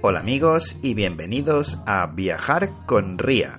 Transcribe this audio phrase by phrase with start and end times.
[0.00, 3.58] Hola amigos y bienvenidos a Viajar con Ría.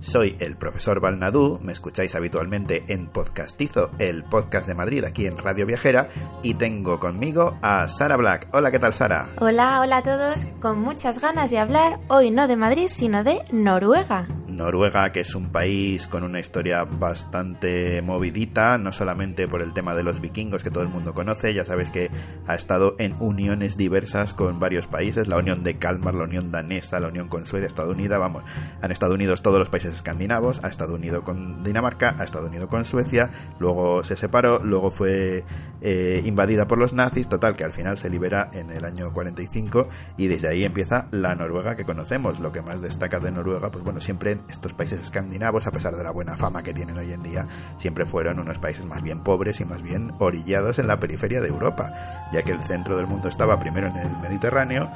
[0.00, 5.38] Soy el profesor Balnadú, me escucháis habitualmente en Podcastizo, el podcast de Madrid aquí en
[5.38, 6.10] Radio Viajera,
[6.42, 8.48] y tengo conmigo a Sara Black.
[8.52, 9.30] Hola, ¿qué tal Sara?
[9.38, 13.40] Hola, hola a todos, con muchas ganas de hablar hoy no de Madrid, sino de
[13.50, 14.28] Noruega.
[14.60, 19.94] Noruega, que es un país con una historia bastante movidita, no solamente por el tema
[19.94, 22.10] de los vikingos que todo el mundo conoce, ya sabes que
[22.46, 27.00] ha estado en uniones diversas con varios países, la unión de Kalmar, la unión danesa,
[27.00, 28.44] la unión con Suecia, Estados Unidos, vamos,
[28.82, 32.68] han estado unidos todos los países escandinavos, ha estado unido con Dinamarca, ha estado unido
[32.68, 35.42] con Suecia, luego se separó, luego fue
[35.82, 39.88] eh, invadida por los nazis, total, que al final se libera en el año 45
[40.18, 42.40] y desde ahí empieza la Noruega que conocemos.
[42.40, 46.04] Lo que más destaca de Noruega, pues bueno, siempre estos países escandinavos, a pesar de
[46.04, 47.46] la buena fama que tienen hoy en día,
[47.78, 51.48] siempre fueron unos países más bien pobres y más bien orillados en la periferia de
[51.48, 51.92] Europa,
[52.32, 54.90] ya que el centro del mundo estaba primero en el Mediterráneo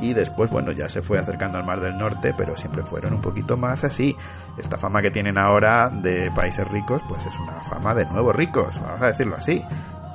[0.00, 3.20] y después, bueno, ya se fue acercando al Mar del Norte, pero siempre fueron un
[3.20, 4.16] poquito más así.
[4.56, 8.80] Esta fama que tienen ahora de países ricos, pues es una fama de nuevos ricos,
[8.80, 9.62] vamos a decirlo así.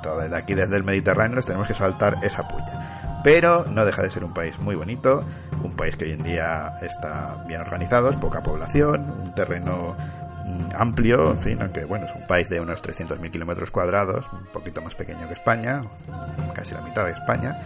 [0.02, 3.05] Todo desde aquí, desde el Mediterráneo, nos tenemos que saltar esa puya.
[3.26, 5.24] Pero no deja de ser un país muy bonito,
[5.64, 9.96] un país que hoy en día está bien organizado, es poca población, un terreno
[10.44, 14.46] mm, amplio, en fin, aunque bueno, es un país de unos 300.000 kilómetros cuadrados, un
[14.52, 15.82] poquito más pequeño que España,
[16.54, 17.60] casi la mitad de España,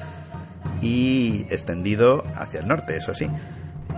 [0.81, 3.29] y extendido hacia el norte, eso sí.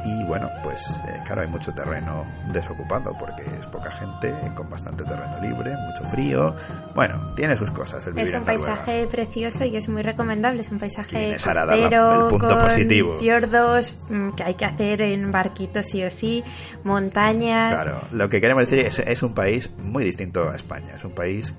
[0.05, 5.05] Y bueno, pues eh, claro, hay mucho terreno desocupado porque es poca gente, con bastante
[5.05, 6.55] terreno libre, mucho frío.
[6.95, 8.07] Bueno, tiene sus cosas.
[8.07, 10.61] El es un paisaje precioso y es muy recomendable.
[10.61, 13.19] Es un paisaje costero, con positivo.
[13.19, 16.43] fiordos mm, que hay que hacer en barquitos sí o sí,
[16.85, 17.83] montañas.
[17.83, 20.95] Claro, lo que queremos decir es, es un país muy distinto a España.
[20.97, 21.55] Es un país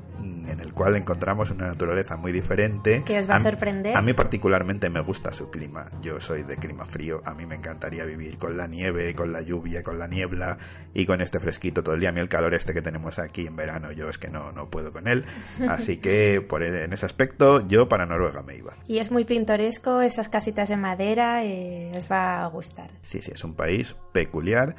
[0.48, 3.04] en el cual encontramos una naturaleza muy diferente.
[3.04, 3.96] Que os va a, sorprender.
[3.96, 5.90] A mí particularmente me gusta su clima.
[6.02, 7.22] Yo soy de clima frío.
[7.26, 10.58] A mí me encantaría vivir con la nieve, con la lluvia, con la niebla
[10.94, 12.10] y con este fresquito todo el día.
[12.10, 14.70] A mí el calor este que tenemos aquí en verano, yo es que no, no
[14.70, 15.26] puedo con él.
[15.68, 18.76] Así que por e, en ese aspecto yo para Noruega me iba.
[18.88, 22.92] Y es muy pintoresco, esas casitas de madera, eh, os va a gustar.
[23.02, 24.76] Sí, sí, es un país peculiar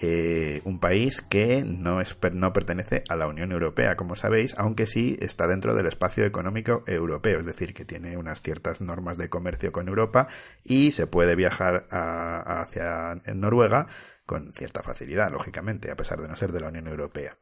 [0.00, 4.86] eh, un país que no, es, no pertenece a la Unión Europea, como sabéis, aunque
[4.86, 9.28] sí está dentro del espacio económico europeo, es decir, que tiene unas ciertas normas de
[9.28, 10.28] comercio con Europa
[10.64, 13.86] y se puede viajar hacia Noruega
[14.26, 17.36] con cierta facilidad, lógicamente, a pesar de no ser de la Unión Europea.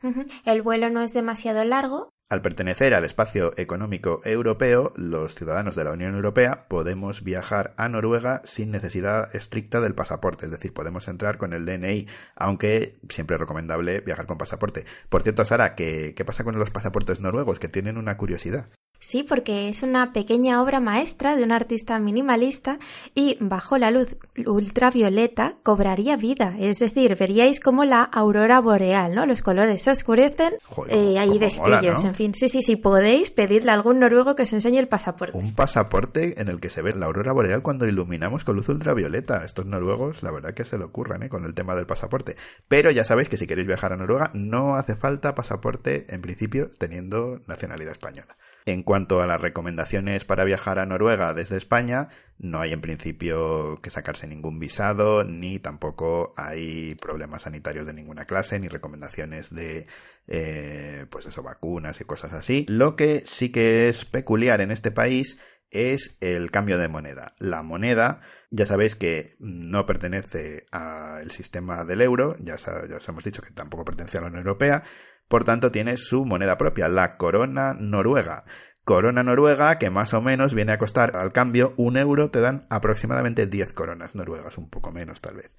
[0.45, 2.13] El vuelo no es demasiado largo.
[2.29, 7.89] Al pertenecer al espacio económico europeo, los ciudadanos de la Unión Europea podemos viajar a
[7.89, 13.35] Noruega sin necesidad estricta del pasaporte, es decir, podemos entrar con el DNI, aunque siempre
[13.35, 14.85] es recomendable viajar con pasaporte.
[15.09, 17.59] Por cierto, Sara, ¿qué, qué pasa con los pasaportes noruegos?
[17.59, 18.69] Que tienen una curiosidad.
[19.01, 22.79] Sí, porque es una pequeña obra maestra de un artista minimalista
[23.15, 24.17] y bajo la luz
[24.47, 26.55] ultravioleta cobraría vida.
[26.59, 29.25] Es decir, veríais como la aurora boreal, ¿no?
[29.25, 30.53] Los colores se oscurecen,
[30.89, 32.35] eh, hay destellos, en fin.
[32.35, 35.37] Sí, sí, sí, podéis pedirle a algún noruego que os enseñe el pasaporte.
[35.37, 39.45] Un pasaporte en el que se ve la aurora boreal cuando iluminamos con luz ultravioleta.
[39.45, 41.29] Estos noruegos, la verdad que se le ocurran, ¿eh?
[41.31, 42.37] Con el tema del pasaporte.
[42.69, 46.71] Pero ya sabéis que si queréis viajar a Noruega no hace falta pasaporte, en principio,
[46.79, 48.37] teniendo nacionalidad española.
[48.67, 52.09] En cuanto a las recomendaciones para viajar a Noruega desde España,
[52.39, 58.25] no hay en principio que sacarse ningún visado, ni tampoco hay problemas sanitarios de ninguna
[58.25, 59.87] clase, ni recomendaciones de,
[60.27, 62.67] eh, pues eso, vacunas y cosas así.
[62.69, 65.39] Lo que sí que es peculiar en este país
[65.71, 67.37] es el cambio de moneda.
[67.39, 73.23] La moneda, ya sabéis que no pertenece al sistema del euro, ya, ya os hemos
[73.23, 74.83] dicho que tampoco pertenece a la Unión Europea,
[75.31, 78.43] por tanto, tiene su moneda propia, la corona noruega.
[78.91, 82.67] Corona noruega que más o menos viene a costar al cambio un euro, te dan
[82.71, 85.55] aproximadamente 10 coronas noruegas, un poco menos tal vez.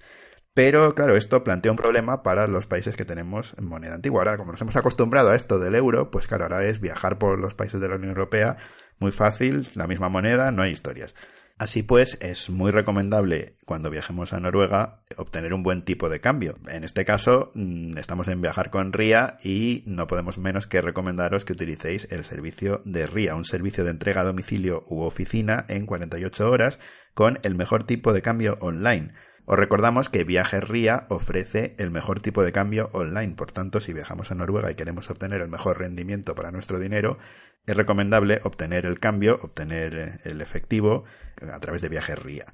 [0.52, 4.20] Pero claro, esto plantea un problema para los países que tenemos moneda antigua.
[4.20, 7.38] Ahora, como nos hemos acostumbrado a esto del euro, pues claro, ahora es viajar por
[7.38, 8.58] los países de la Unión Europea
[8.98, 11.14] muy fácil, la misma moneda, no hay historias.
[11.62, 16.58] Así pues, es muy recomendable cuando viajemos a Noruega obtener un buen tipo de cambio.
[16.68, 21.44] En este caso, mm, estamos en viajar con RIA y no podemos menos que recomendaros
[21.44, 25.86] que utilicéis el servicio de RIA, un servicio de entrega a domicilio u oficina en
[25.86, 26.80] 48 horas
[27.14, 29.12] con el mejor tipo de cambio online.
[29.44, 33.92] Os recordamos que Viajes RIA ofrece el mejor tipo de cambio online, por tanto, si
[33.92, 37.18] viajamos a Noruega y queremos obtener el mejor rendimiento para nuestro dinero,
[37.66, 41.04] es recomendable obtener el cambio, obtener eh, el efectivo
[41.52, 42.46] a través de Viajes RIA.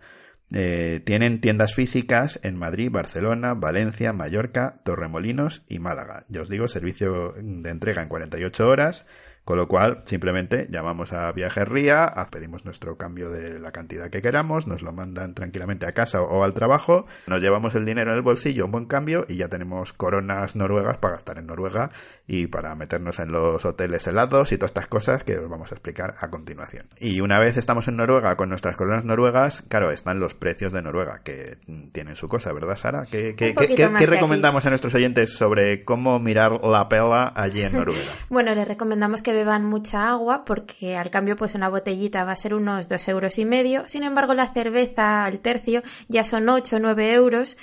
[0.50, 6.25] Eh, tienen tiendas físicas en Madrid, Barcelona, Valencia, Mallorca, Torremolinos y Málaga.
[6.29, 9.06] Ya os digo, servicio de entrega en 48 horas
[9.49, 14.67] con lo cual, simplemente llamamos a Viajería, pedimos nuestro cambio de la cantidad que queramos,
[14.67, 18.23] nos lo mandan tranquilamente a casa o al trabajo, nos llevamos el dinero en el
[18.23, 21.91] bolsillo, un buen cambio, y ya tenemos coronas noruegas para gastar en Noruega
[22.27, 25.77] y para meternos en los hoteles helados y todas estas cosas que os vamos a
[25.77, 26.87] explicar a continuación.
[26.99, 30.83] Y una vez estamos en Noruega con nuestras coronas noruegas, claro, están los precios de
[30.83, 31.56] Noruega, que
[31.93, 33.06] tienen su cosa, ¿verdad, Sara?
[33.11, 38.12] ¿Qué, qué, qué recomendamos a nuestros oyentes sobre cómo mirar la pela allí en Noruega?
[38.29, 42.37] bueno, les recomendamos que beban mucha agua porque al cambio pues una botellita va a
[42.37, 43.85] ser unos dos euros y medio.
[43.87, 47.56] Sin embargo, la cerveza al tercio ya son 8 o 9 euros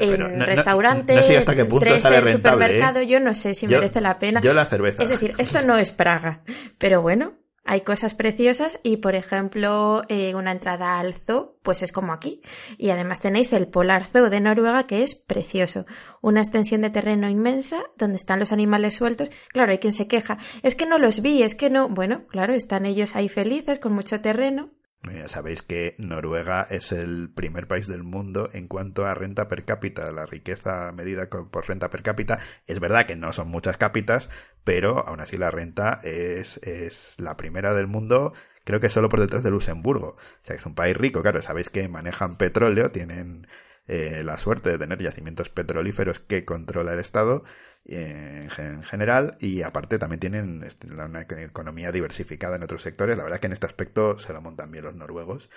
[0.00, 2.28] en restaurante, hasta qué punto en ¿eh?
[2.28, 4.40] supermercado, yo no sé si merece la pena.
[4.40, 5.02] Yo la cerveza.
[5.02, 6.42] Es decir, esto no es Praga,
[6.78, 7.34] pero bueno,
[7.64, 12.42] hay cosas preciosas y, por ejemplo, eh, una entrada al zoo, pues es como aquí.
[12.76, 15.86] Y además tenéis el Polar Zoo de Noruega, que es precioso.
[16.20, 19.30] Una extensión de terreno inmensa donde están los animales sueltos.
[19.48, 20.36] Claro, hay quien se queja.
[20.62, 21.88] Es que no los vi, es que no.
[21.88, 24.70] Bueno, claro, están ellos ahí felices con mucho terreno.
[25.12, 29.64] Ya sabéis que Noruega es el primer país del mundo en cuanto a renta per
[29.64, 32.38] cápita, la riqueza medida por renta per cápita.
[32.66, 34.30] Es verdad que no son muchas cápitas,
[34.64, 38.32] pero aún así la renta es, es la primera del mundo,
[38.64, 40.16] creo que solo por detrás de Luxemburgo.
[40.16, 43.46] O sea que es un país rico, claro, sabéis que manejan petróleo, tienen
[43.86, 47.44] eh, la suerte de tener yacimientos petrolíferos que controla el Estado
[47.86, 53.16] en general y aparte también tienen este, una economía diversificada en otros sectores.
[53.16, 55.50] La verdad que en este aspecto se lo montan bien los noruegos.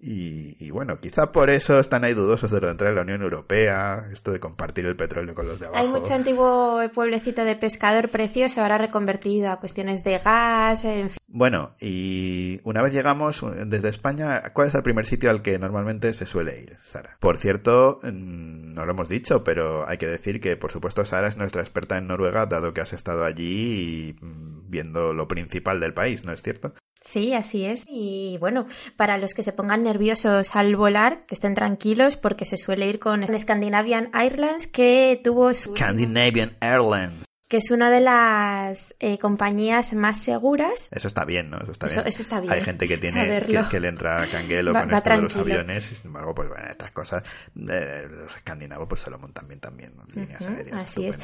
[0.00, 3.22] y, bueno, quizá por eso están ahí dudosos de lo de entrar en la Unión
[3.22, 5.84] Europea, esto de compartir el petróleo con los de abajo.
[5.84, 11.18] Hay mucho antiguo pueblecito de pescador precioso ahora reconvertido a cuestiones de gas, en fin.
[11.28, 16.14] Bueno, y una vez llegamos desde España, ¿cuál es el primer sitio al que normalmente
[16.14, 17.16] se suele ir, Sara?
[17.20, 21.28] Por cierto, mm, no lo hemos dicho, pero hay que decir que, por supuesto, Sara
[21.28, 25.94] es nuestra experta en Noruega, dado que has estado allí mm, viendo lo principal del
[25.94, 26.74] país, ¿no es cierto?
[27.00, 27.84] Sí, así es.
[27.88, 28.66] Y bueno,
[28.96, 32.98] para los que se pongan nerviosos al volar, que estén tranquilos porque se suele ir
[32.98, 35.76] con Scandinavian Airlines que tuvo su...
[35.76, 40.88] Scandinavian Airlines que es una de las eh, compañías más seguras.
[40.90, 41.58] Eso está bien, ¿no?
[41.58, 42.02] Eso está, bien.
[42.06, 42.52] Eso está bien.
[42.52, 46.08] Hay gente que tiene que, le entra canguelo con esto de los aviones, y sin
[46.08, 47.22] embargo, pues bueno, estas cosas
[47.56, 51.18] eh, los escandinavos pues se lo montan bien también, líneas aéreas Así es.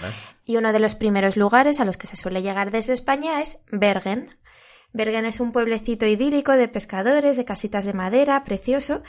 [0.45, 3.59] Y uno de los primeros lugares a los que se suele llegar desde España es
[3.71, 4.31] Bergen.
[4.93, 9.03] Bergen es un pueblecito idílico de pescadores, de casitas de madera, precioso,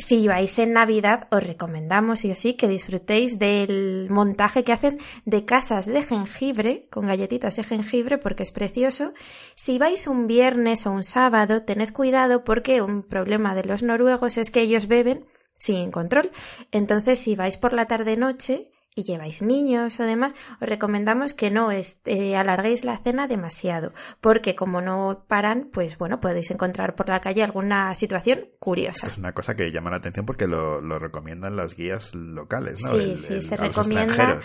[0.00, 4.98] si vais en Navidad, os recomendamos, sí o sí, que disfrutéis del montaje que hacen
[5.24, 9.12] de casas de jengibre, con galletitas de jengibre, porque es precioso.
[9.54, 14.38] Si vais un viernes o un sábado, tened cuidado porque un problema de los noruegos
[14.38, 15.26] es que ellos beben
[15.58, 16.30] sin control.
[16.72, 21.70] Entonces, si vais por la tarde-noche, y lleváis niños o demás, os recomendamos que no
[21.70, 27.20] este, alarguéis la cena demasiado, porque como no paran, pues bueno, podéis encontrar por la
[27.20, 29.06] calle alguna situación curiosa.
[29.06, 32.90] es una cosa que llama la atención porque lo, recomiendan las guías locales, ¿no?
[32.90, 34.40] Sí, sí, se recomienda.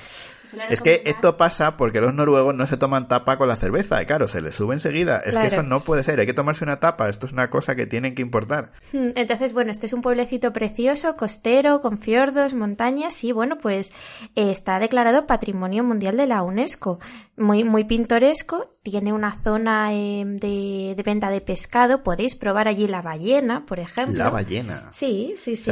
[0.69, 4.05] Es que esto pasa porque los noruegos no se toman tapa con la cerveza, y
[4.05, 5.17] claro, se les sube enseguida.
[5.17, 7.75] Es que eso no puede ser, hay que tomarse una tapa, esto es una cosa
[7.75, 8.71] que tienen que importar.
[8.93, 13.91] Hmm, entonces, bueno, este es un pueblecito precioso, costero, con fiordos, montañas, y bueno, pues
[14.35, 16.99] está declarado Patrimonio Mundial de la UNESCO.
[17.37, 23.01] Muy, muy pintoresco, tiene una zona em, de, venta de pescado, podéis probar allí la
[23.01, 24.17] ballena, por ejemplo.
[24.17, 24.91] La ballena.
[24.93, 25.71] Sí, sí, sí.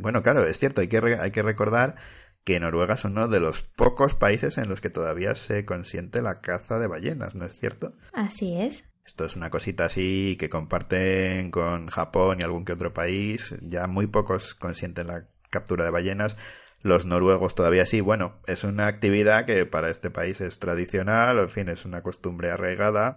[0.00, 1.96] bueno, claro, es cierto, hay que, hay que recordar
[2.44, 6.40] que Noruega es uno de los pocos países en los que todavía se consiente la
[6.40, 7.94] caza de ballenas, ¿no es cierto?
[8.12, 8.84] Así es.
[9.06, 13.54] Esto es una cosita así que comparten con Japón y algún que otro país.
[13.62, 16.36] Ya muy pocos consienten la captura de ballenas.
[16.84, 18.02] Los noruegos todavía sí.
[18.02, 22.50] Bueno, es una actividad que para este país es tradicional, en fin, es una costumbre
[22.50, 23.16] arraigada.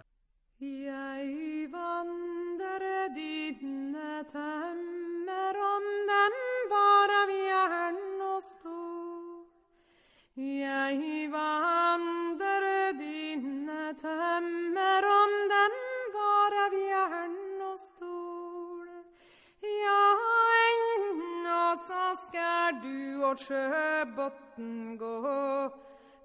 [21.86, 25.14] så skal du og sjøbotn gå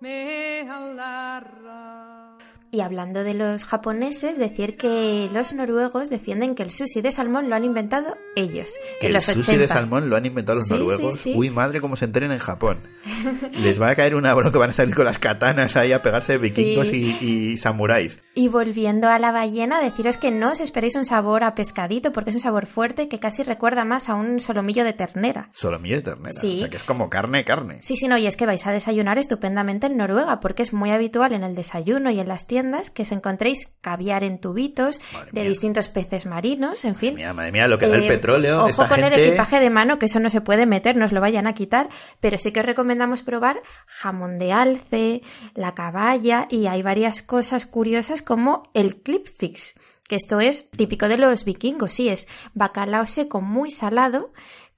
[0.03, 2.42] med all æra.
[2.74, 7.48] Y hablando de los japoneses, decir que los noruegos defienden que el sushi de salmón
[7.48, 8.74] lo han inventado ellos.
[9.00, 9.58] Que el los sushi 80.
[9.60, 11.15] de salmón lo han inventado los Sí, sí, noruegos.
[11.18, 11.34] sí.
[11.36, 12.80] Uy, madre, como se enteren en Japón.
[13.62, 16.39] Les va a caer una bronca, van a salir con las katanas ahí a pegarse
[16.39, 17.15] vikingos Sí.
[17.22, 18.18] y, y samuráis.
[18.34, 22.32] Y volviendo a la ballena, deciros que no os esperéis un sabor a pescadito, porque
[22.32, 25.50] es un sabor fuerte que casi recuerda más a un solomillo de ternera.
[25.53, 26.32] Solomillo de ternera.
[26.42, 26.56] Sí.
[26.56, 27.77] O sea, que es como carne, carne.
[27.84, 30.89] Sí, sí, no, y es que vais a desayunar estupendamente en Noruega, porque es muy
[30.89, 35.29] habitual en el desayuno y en las tiendas que os encontréis caviar en tubitos Madre
[35.34, 35.50] de mía.
[35.50, 37.13] distintos peces marinos, en fin.
[37.13, 38.60] Madre mía, madre mía, lo que da el Eh, petróleo.
[38.60, 41.22] Ojo esta con el equipaje de mano, que eso no se puede meter, nos lo
[41.22, 41.89] vayan a quitar,
[42.20, 45.22] pero sí que os recomendamos probar jamón de alce,
[45.55, 49.74] la caballa y hay varias cosas curiosas como el clip fix,
[50.08, 54.32] que esto es típico de los vikingos, sí, es bacalao seco muy salado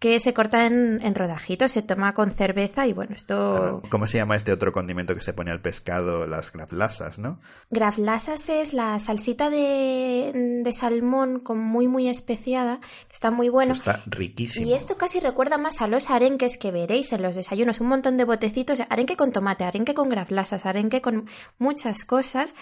[0.06, 3.82] que se corta en, en rodajitos, se toma con cerveza y bueno, esto...
[3.90, 6.28] ¿Cómo se llama este otro condimento que se pone al pescado?
[6.28, 7.40] Las graflasas, ¿no?
[7.72, 13.74] Graflasas es la salsita de, de salmón con muy muy especiada, que está muy bueno.
[13.74, 14.68] Eso está riquísimo.
[14.68, 17.82] Y esto casi recuerda más a los arenques que veréis en los desayunos.
[17.82, 22.54] Un montón de botecitos, arenque con tomate, arenque con graflasas, arenque con muchas cosas.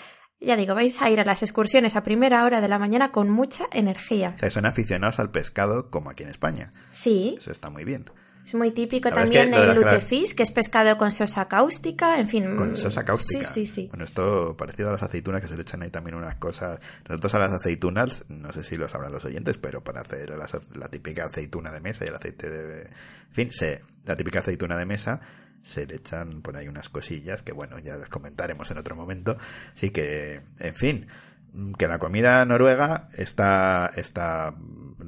[0.44, 3.30] Ya digo, vais a ir a las excursiones a primera hora de la mañana con
[3.30, 4.34] mucha energía.
[4.36, 6.72] O sea, son aficionados al pescado como aquí en España.
[6.92, 8.06] Sí, Eso está muy bien.
[8.46, 11.48] es muy típico La verdad es también que el lutefisk, que es pescado con sosa
[11.48, 12.58] cáustica, en fin.
[12.58, 13.46] Con sosa cáustica.
[13.46, 13.88] Sí, sí, sí.
[13.88, 16.82] Bueno, esto parecido a las aceitunas que se le echan ahí también unas cosas.
[17.08, 20.88] Nosotros a las aceitunas, no sé si lo sabrán los oyentes, pero para hacer la,
[20.90, 22.82] típica aceituna de mesa y el aceite de...
[22.82, 25.22] En fin, se, la típica aceituna de mesa
[25.64, 29.38] se le echan por ahí unas cosillas que, bueno, ya les comentaremos en otro momento.
[29.74, 31.08] Así que, en fin,
[31.78, 34.54] que la comida noruega está, está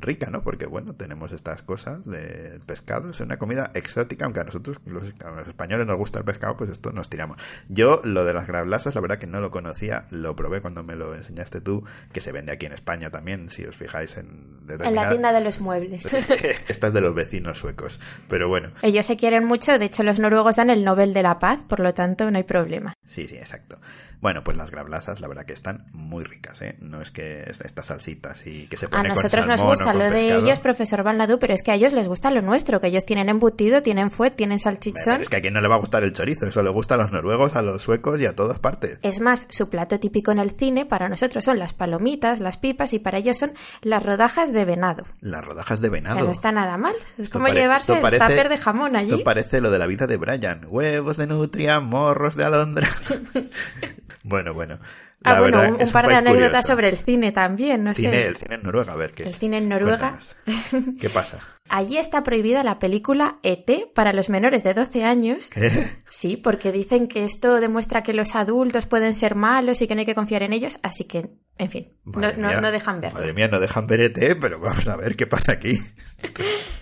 [0.01, 0.41] rica, ¿no?
[0.43, 3.09] Porque, bueno, tenemos estas cosas del pescado.
[3.11, 6.57] Es una comida exótica, aunque a nosotros, los, a los españoles, nos gusta el pescado,
[6.57, 7.37] pues esto nos tiramos.
[7.69, 10.05] Yo, lo de las gravlasas, la verdad que no lo conocía.
[10.11, 13.63] Lo probé cuando me lo enseñaste tú, que se vende aquí en España también, si
[13.65, 14.55] os fijáis en...
[14.67, 16.05] En la tienda de los muebles.
[16.67, 17.99] Esta es de los vecinos suecos.
[18.27, 21.39] Pero bueno, Ellos se quieren mucho, de hecho los noruegos dan el Nobel de la
[21.39, 22.93] Paz, por lo tanto no hay problema.
[23.05, 23.79] Sí, sí, exacto.
[24.21, 26.77] Bueno, pues las gravlasas, la verdad que están muy ricas, ¿eh?
[26.79, 29.67] No es que est- estas salsitas y que se A pone con nosotros nos salmón
[29.67, 30.46] o gusta con lo de pescado.
[30.46, 33.30] ellos, profesor Ladu, pero es que a ellos les gusta lo nuestro, que ellos tienen
[33.30, 35.22] embutido, tienen fuet, tienen Pero salchichón.
[35.22, 36.98] Es que a quien no le va a gustar el chorizo, eso le gusta a
[36.98, 39.00] los noruegos, a los suecos y a todas partes.
[39.01, 42.94] Es más, su plato típico en el cine para nosotros son las palomitas, las pipas
[42.94, 45.06] y para ellos son las rodajas de venado.
[45.22, 46.25] Las rodajas de Que venado.
[46.25, 46.96] no está nada mal.
[47.18, 49.12] Es Esto como llevarse esto parece- el tupper de jamón allí.
[49.12, 50.62] Esto parece lo de la vida de Brian.
[50.68, 52.88] Huevos de nutria, morros de alondra.
[54.24, 54.80] bueno, bueno.
[55.25, 56.67] Ah, La bueno, verdad, un, un par de país anécdotas curioso.
[56.67, 58.27] sobre el cine también, no Cine, sé.
[58.27, 59.24] el cine en Noruega, a ver qué.
[59.24, 60.20] El cine en Noruega.
[60.46, 60.96] Cuéntanos.
[61.00, 61.39] ¿Qué pasa?
[61.67, 65.50] Allí está prohibida la película ET para los menores de 12 años.
[65.50, 65.72] ¿Qué?
[66.08, 70.00] Sí, porque dicen que esto demuestra que los adultos pueden ser malos y que no
[70.01, 71.27] hay que confiar en ellos, así que,
[71.58, 72.62] en fin, no, no- mía.
[72.62, 73.17] no dejan verlo.
[73.17, 75.79] Madre mía, no dejan ver ET, pero vamos a ver qué pasa aquí.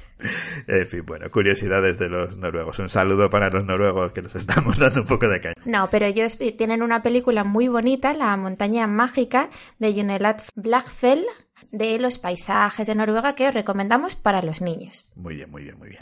[0.68, 2.80] en fin, bueno, curiosidades de los noruegos.
[2.80, 5.56] Un saludo para los noruegos que les estamos dando un poco de caña.
[5.66, 11.26] No, pero ellos tienen una película muy bonita, La montaña mágica, de Junelat Blagfell,
[11.72, 15.10] de los paisajes de Noruega, que os recomendamos para los niños.
[15.16, 16.02] Muy bien, muy bien, muy bien.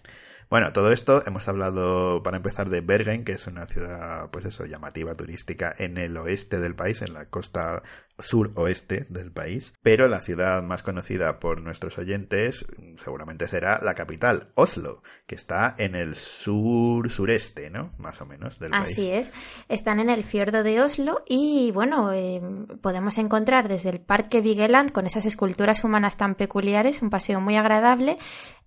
[0.52, 4.66] Bueno, todo esto hemos hablado para empezar de Bergen, que es una ciudad, pues eso,
[4.66, 7.84] llamativa turística en el oeste del país, en la costa
[8.20, 9.74] suroeste del país.
[9.82, 12.66] Pero la ciudad más conocida por nuestros oyentes
[13.02, 17.90] seguramente será la capital, Oslo, que está en el sur sureste, ¿no?
[17.98, 18.92] Más o menos del país.
[18.92, 19.32] Así es,
[19.70, 22.42] están en el fiordo de Oslo y bueno, eh,
[22.82, 27.56] podemos encontrar desde el Parque Vigeland con esas esculturas humanas tan peculiares, un paseo muy
[27.56, 28.18] agradable,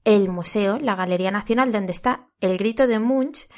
[0.04, 3.48] el museo, la Galería Nacional donde está el grito de Munch.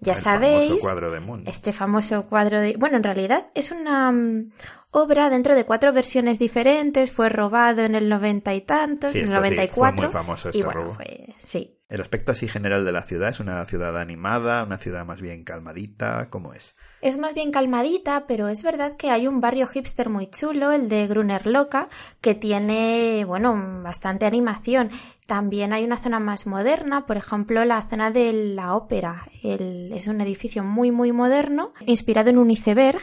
[0.00, 1.48] Ya El sabéis, famoso cuadro de Munch.
[1.48, 2.76] este famoso cuadro de...
[2.76, 4.50] Bueno, en realidad es una mm,
[4.90, 9.24] obra dentro de cuatro versiones diferentes, fue robado en el noventa y tantos, Sí, en
[9.28, 10.02] el esto sí, fue 94.
[10.02, 10.94] muy famoso y este bueno, robo.
[10.94, 11.34] fue...
[11.42, 15.20] Sí, El aspecto así general de la ciudad es una ciudad animada, una ciudad más
[15.22, 16.74] bien calmadita, ¿cómo es?
[17.00, 20.88] Es más bien calmadita, pero es verdad que hay un barrio hipster muy chulo, el
[20.88, 21.88] de Gruner Loca,
[22.22, 24.90] que tiene, bueno, bastante animación.
[25.26, 29.26] También hay una zona más moderna, por ejemplo, la zona de la ópera.
[29.42, 33.00] Es un edificio muy, muy moderno, inspirado en un iceberg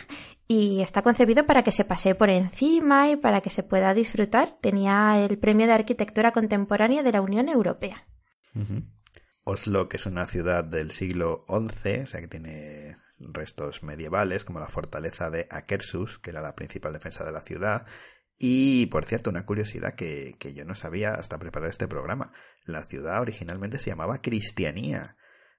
[0.48, 4.50] y está concebido para que se pasee por encima y para que se pueda disfrutar.
[4.62, 8.06] Tenía el premio de arquitectura contemporánea de la Unión Europea.
[9.44, 14.60] Oslo, que es una ciudad del siglo XI, o sea que tiene restos medievales, como
[14.60, 17.88] la fortaleza de Akershus, que era la principal defensa de la ciudad.
[18.44, 22.34] Y, por cierto, una curiosidad que, que yo no sabía hasta preparar este programa.
[22.66, 25.16] La ciudad originalmente se llamaba Cristianía.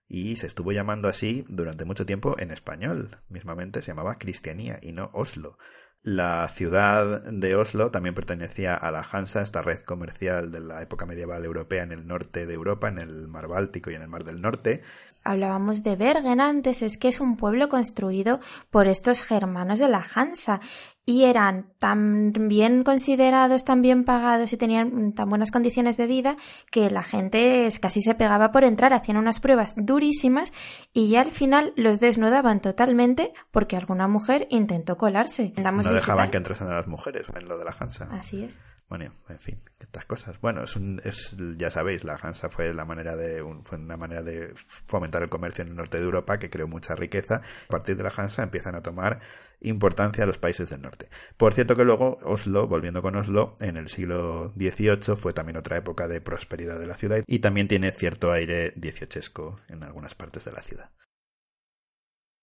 [0.08, 3.08] y se estuvo llamando así durante mucho tiempo en español.
[3.28, 5.58] Mismamente se llamaba Cristianía y no Oslo.
[6.02, 11.06] La ciudad de Oslo también pertenecía a la Hansa, esta red comercial de la época
[11.06, 14.24] medieval europea en el norte de Europa, en el mar Báltico y en el mar
[14.24, 14.82] del Norte.
[15.24, 20.04] Hablábamos de Bergen antes, es que es un pueblo construido por estos germanos de la
[20.14, 20.60] Hansa
[21.04, 26.37] y eran tan bien considerados, tan bien pagados y tenían tan buenas condiciones de vida
[26.71, 30.52] que la gente casi se pegaba por entrar, hacían unas pruebas durísimas
[30.92, 35.52] y ya al final los desnudaban totalmente porque alguna mujer intentó colarse.
[35.56, 38.09] no dejaban que entrasen a las mujeres en lo de la Hansa.
[38.12, 38.59] Así es.
[38.92, 40.38] Bueno, en fin, estas cosas.
[40.42, 44.52] Bueno, es, es ya sabéis, la Hansa fue la manera de fue una manera de
[44.54, 47.37] fomentar el comercio en el norte de Europa que creó mucha riqueza.
[47.37, 49.20] A partir de la Hansa empiezan a tomar
[49.62, 51.08] importancia los países del norte.
[51.38, 55.78] Por cierto que luego Oslo, volviendo con Oslo, en el siglo XVIII fue también otra
[55.78, 60.44] época de prosperidad de la ciudad y también tiene cierto aire dieciochesco en algunas partes
[60.44, 60.90] de la ciudad.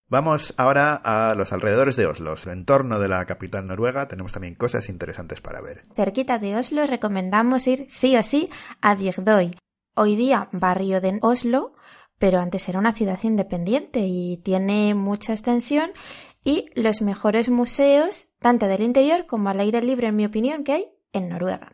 [0.09, 4.07] Vamos ahora a los alrededores de Oslo, el entorno de la capital noruega.
[4.07, 5.83] Tenemos también cosas interesantes para ver.
[5.95, 8.49] Cerquita de Oslo recomendamos ir sí o sí
[8.81, 9.51] a Bygdøy.
[9.95, 11.73] Hoy día barrio de Oslo,
[12.17, 15.91] pero antes era una ciudad independiente y tiene mucha extensión
[16.43, 20.73] y los mejores museos, tanto del interior como al aire libre, en mi opinión, que
[20.73, 21.73] hay en Noruega.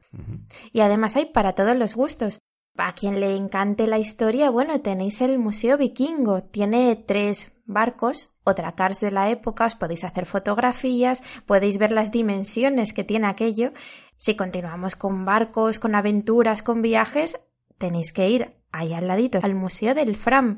[0.74, 2.40] Y además hay para todos los gustos.
[2.78, 6.44] A quien le encante la historia, bueno, tenéis el Museo Vikingo.
[6.44, 12.12] Tiene tres barcos, otra cars de la época, os podéis hacer fotografías, podéis ver las
[12.12, 13.74] dimensiones que tiene aquello.
[14.18, 17.38] Si continuamos con barcos, con aventuras, con viajes,
[17.78, 20.58] tenéis que ir ahí al ladito, al Museo del Fram,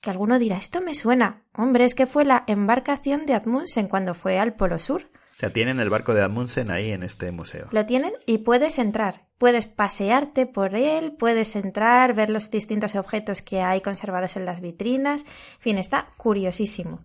[0.00, 1.44] que alguno dirá, esto me suena.
[1.54, 5.10] Hombre, es que fue la embarcación de Admundsen cuando fue al Polo Sur.
[5.42, 7.66] Sea, tienen el barco de Admundsen ahí en este museo.
[7.72, 9.26] Lo tienen y puedes entrar.
[9.38, 14.60] Puedes pasearte por él, puedes entrar, ver los distintos objetos que hay conservados en las
[14.60, 15.22] vitrinas.
[15.22, 17.00] En fin, está curiosísimo.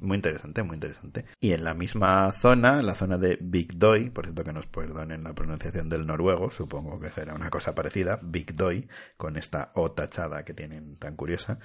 [0.00, 1.26] Muy interesante, muy interesante.
[1.40, 5.22] Y en la misma zona, la zona de Big Doy, por cierto que nos perdonen
[5.22, 9.92] la pronunciación del noruego, supongo que será una cosa parecida, Big Doy, con esta O
[9.92, 11.58] tachada que tienen tan curiosa,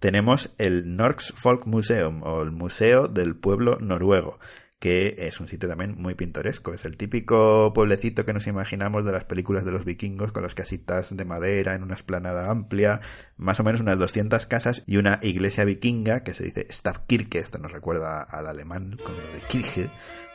[0.00, 4.38] tenemos el Norks Folk Museum o el Museo del Pueblo Noruego,
[4.82, 6.74] que es un sitio también muy pintoresco.
[6.74, 10.56] Es el típico pueblecito que nos imaginamos de las películas de los vikingos con las
[10.56, 13.00] casitas de madera en una esplanada amplia,
[13.36, 17.60] más o menos unas 200 casas y una iglesia vikinga que se dice Stavkirke, esto
[17.60, 19.88] nos recuerda al alemán como de Kirche,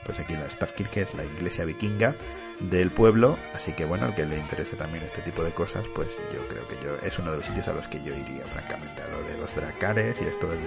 [0.06, 2.16] pues aquí la Stavkirke es la iglesia vikinga
[2.62, 6.08] del pueblo, así que bueno, al que le interese también este tipo de cosas, pues
[6.34, 9.02] yo creo que yo es uno de los sitios a los que yo iría, francamente,
[9.02, 10.60] a lo de los dracares y esto del,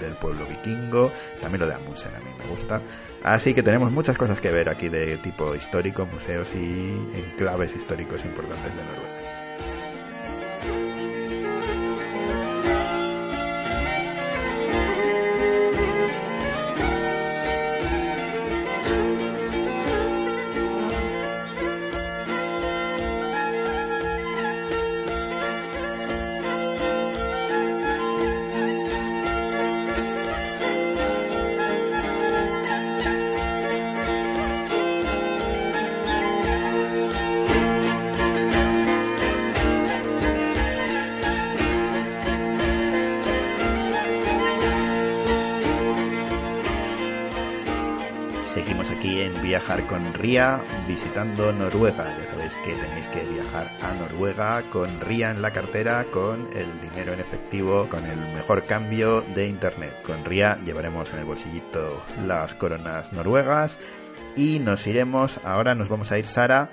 [0.00, 2.80] del pueblo vikingo, también lo de Amundsen a mí me gusta,
[3.22, 8.24] así que tenemos muchas cosas que ver aquí de tipo histórico, museos y enclaves históricos
[8.24, 9.17] importantes de Noruega.
[49.86, 52.16] Con RIA visitando Noruega.
[52.18, 56.80] Ya sabéis que tenéis que viajar a Noruega con RIA en la cartera, con el
[56.80, 60.02] dinero en efectivo, con el mejor cambio de Internet.
[60.02, 63.78] Con RIA llevaremos en el bolsillito las coronas noruegas
[64.36, 66.70] y nos iremos, ahora nos vamos a ir, Sara,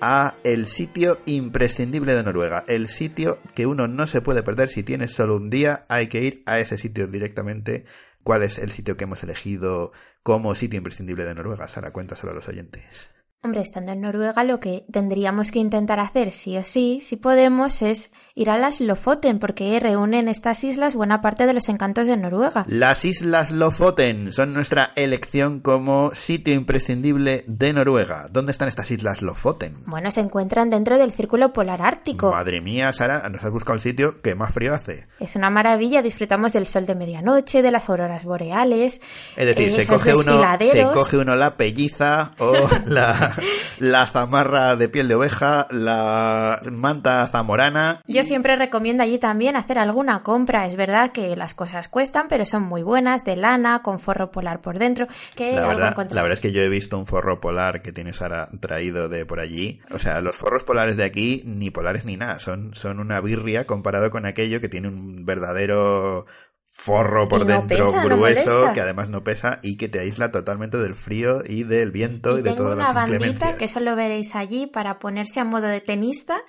[0.00, 4.82] a el sitio imprescindible de Noruega, el sitio que uno no se puede perder si
[4.82, 7.84] tienes solo un día, hay que ir a ese sitio directamente.
[8.22, 9.92] ¿Cuál es el sitio que hemos elegido
[10.24, 11.68] como sitio imprescindible de Noruega.
[11.68, 13.10] Sara, cuéntaselo a los oyentes.
[13.42, 17.82] Hombre, estando en Noruega, lo que tendríamos que intentar hacer, sí o sí, si podemos,
[17.82, 22.16] es ir a las Lofoten, porque reúnen estas islas buena parte de los encantos de
[22.16, 22.64] Noruega.
[22.66, 28.26] Las islas Lofoten son nuestra elección como sitio imprescindible de Noruega.
[28.32, 29.76] ¿Dónde están estas islas Lofoten?
[29.86, 32.32] Bueno, se encuentran dentro del Círculo Polar Ártico.
[32.32, 35.06] Madre mía, Sara, nos has buscado el sitio que más frío hace.
[35.20, 39.00] Es una maravilla, disfrutamos del sol de medianoche, de las auroras boreales.
[39.36, 42.52] Es decir, se, coge uno, se coge uno la pelliza o
[42.86, 43.32] la
[43.78, 48.00] la zamarra de piel de oveja, la manta zamorana.
[48.06, 50.66] Yo siempre recomiendo allí también hacer alguna compra.
[50.66, 54.60] Es verdad que las cosas cuestan, pero son muy buenas, de lana, con forro polar
[54.60, 55.06] por dentro.
[55.36, 56.14] Que La verdad, encontramos.
[56.14, 59.26] la verdad es que yo he visto un forro polar que tiene Sara traído de
[59.26, 59.80] por allí.
[59.90, 63.66] O sea, los forros polares de aquí, ni polares ni nada, son, son una birria
[63.66, 66.26] comparado con aquello que tiene un verdadero
[66.76, 70.76] forro por no dentro pesa, grueso, que además no pesa y que te aísla totalmente
[70.76, 73.54] del frío y del viento y, Y de tengo todas una las bandita inclemencias.
[73.54, 76.42] que solo veréis allí para ponerse a modo de tenista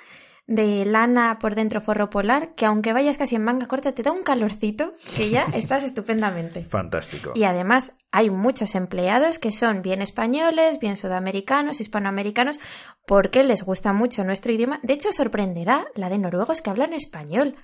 [0.47, 4.11] de lana por dentro forro polar que aunque vayas casi en manga corta te da
[4.11, 6.63] un calorcito que ya estás estupendamente.
[6.63, 7.31] Fantástico.
[7.33, 12.59] Y además hay muchos empleados que son bien españoles, bien sudamericanos, hispanoamericanos,
[13.07, 14.79] porque les gusta mucho nuestro idioma.
[14.83, 17.55] De hecho, sorprenderá la de noruegos que hablan español.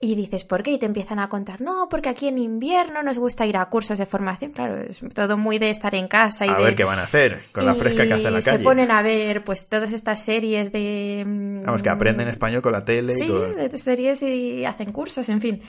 [0.00, 0.70] Y dices, ¿por qué?
[0.70, 3.98] Y te empiezan a contar, no, porque aquí en invierno nos gusta ir a cursos
[3.98, 4.52] de formación.
[4.52, 6.62] Claro, es todo muy de estar en casa y a de...
[6.62, 8.62] ver qué van a hacer con la fresca que hace la Y se calle.
[8.62, 11.24] ponen a ver pues todas estas series de...
[11.26, 13.56] mm, Vamos, que aprenden español con la tele y Sí, con...
[13.56, 15.62] de series y hacen cursos, en fin.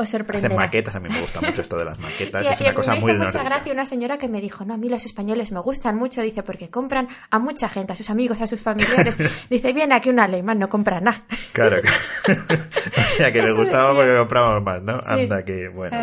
[0.00, 0.54] Os sorprenderá.
[0.54, 2.74] Hacen maquetas, a mí me gusta mucho esto de las maquetas, Y, es y una
[2.74, 5.60] cosa muy mucha gracia una señora que me dijo, no, a mí los españoles me
[5.60, 9.18] gustan mucho, dice, porque compran a mucha gente, a sus amigos, a sus familiares.
[9.50, 11.22] dice, viene aquí un alemán, no compra nada.
[11.52, 14.98] Claro, que- o sea que le gustaba porque comprábamos más, ¿no?
[14.98, 15.04] Sí.
[15.06, 15.96] Anda que bueno,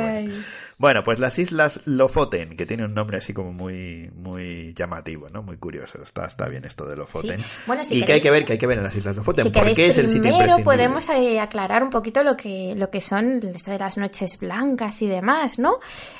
[0.77, 1.03] bueno.
[1.03, 5.41] Pues las islas Lofoten, que tiene un nombre así como muy muy llamativo, ¿no?
[5.41, 5.99] Muy curioso.
[6.03, 7.39] Está, está bien esto de Lofoten.
[7.39, 7.45] Sí.
[7.65, 9.45] Bueno, si y que hay que ver, que hay que ver en las islas Lofoten.
[9.45, 10.63] Si ¿Por qué es el sitio primero imprescindible?
[10.63, 15.01] podemos eh, aclarar un poquito lo que, lo que son esto de las noches blancas
[15.01, 15.79] y demás, ¿no?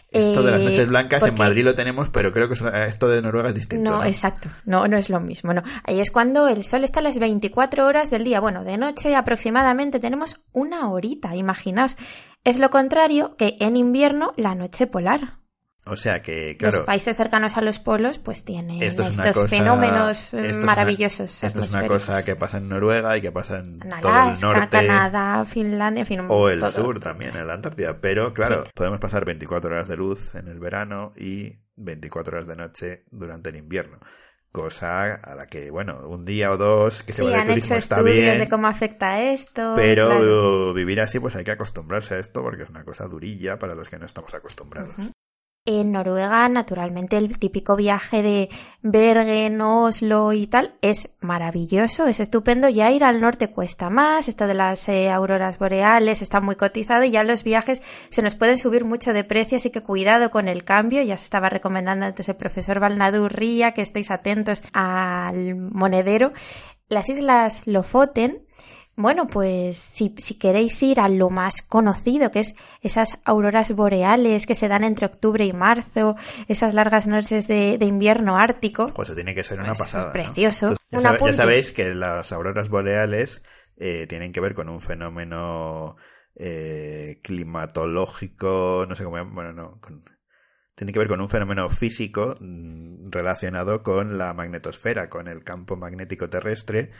[0.10, 2.56] Esto de las Eh, noches blancas en Madrid lo tenemos, pero creo que
[2.88, 3.92] esto de Noruega es distinto.
[3.92, 4.06] No, ¿no?
[4.06, 4.50] exacto.
[4.64, 5.64] No, no es lo mismo, no.
[5.84, 8.40] Ahí es cuando el sol está a las 24 horas del día.
[8.40, 11.98] Bueno, de noche aproximadamente tenemos una horita, imaginaos.
[12.46, 15.40] Es lo contrario que en invierno la noche polar.
[15.90, 19.32] O sea que, claro, Los países cercanos a los polos pues tienen esto es estos
[19.34, 21.44] cosa, fenómenos es una- maravillosos.
[21.44, 24.68] Esto es una cosa que pasa en Noruega y que pasa en todo el norte.
[24.88, 26.22] Canadá, Finlandia, en fin.
[26.30, 26.72] O el todo.
[26.72, 28.00] sur también, en la Antártida.
[28.02, 32.56] Pero claro, podemos pasar 24 horas de luz en el verano y 24 horas de
[32.56, 34.00] noche durante el invierno.
[34.52, 37.46] Cosa a la que, bueno, un día o dos que se Sí, va de han
[37.46, 38.40] turismo hecho está estudios bien.
[38.40, 39.74] de cómo afecta esto.
[39.76, 40.74] Pero claro.
[40.74, 43.88] vivir así, pues hay que acostumbrarse a esto porque es una cosa durilla para los
[43.90, 44.96] que no estamos acostumbrados.
[45.70, 48.48] En Noruega, naturalmente, el típico viaje de
[48.84, 52.70] Bergen, Oslo y tal es maravilloso, es estupendo.
[52.70, 57.04] Ya ir al norte cuesta más, esto de las eh, auroras boreales está muy cotizado
[57.04, 60.48] y ya los viajes se nos pueden subir mucho de precio, así que cuidado con
[60.48, 61.04] el cambio.
[61.04, 66.32] Ya se estaba recomendando antes el profesor Valnadur Ría que estéis atentos al monedero.
[66.88, 68.46] Las islas Lofoten
[68.98, 74.46] bueno, pues si, si queréis ir a lo más conocido, que es esas auroras boreales
[74.48, 76.16] que se dan entre octubre y marzo,
[76.48, 79.86] esas largas noches de, de invierno ártico, Pues eso tiene que ser una Pues es
[79.86, 80.08] pasada.
[80.08, 80.14] ¿no?
[80.14, 80.68] precioso.
[80.92, 83.44] Entonces, ya, sabéis que las auroras boreales
[83.78, 85.96] eh, tienen que ver con un fenómeno
[86.36, 90.04] eh, climatológico, no sé cómo bueno, no, con-
[90.76, 95.76] tiene que ver con un fenómeno físico mm, relacionado con la magnetosfera, con el campo
[95.76, 96.92] magnético terrestre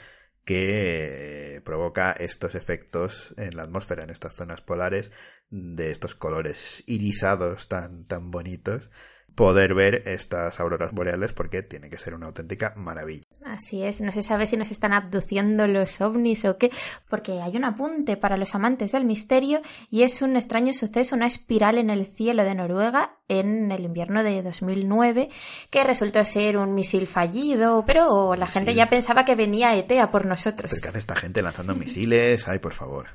[0.48, 5.12] que eh, provoca estos efectos en la atmósfera, en estas zonas polares,
[5.50, 8.90] de estos colores irisados tan, tan bonitos,
[9.38, 13.22] poder ver estas auroras boreales porque tiene que ser una auténtica maravilla.
[13.46, 16.72] Así es, no se sabe si nos están abduciendo los ovnis o qué,
[17.08, 21.28] porque hay un apunte para los amantes del misterio y es un extraño suceso, una
[21.28, 25.30] espiral en el cielo de Noruega en el invierno de 2009
[25.70, 30.26] que resultó ser un misil fallido, pero la gente ya pensaba que venía ETA por
[30.26, 30.72] nosotros.
[30.72, 32.48] ¿Pero qué hace esta gente lanzando misiles?
[32.48, 33.06] Ay, por favor.